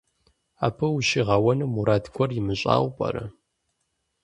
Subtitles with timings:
[0.65, 3.25] Абы ущигъэуэну мурад гуэр имыщӀауэ пӀэрэ?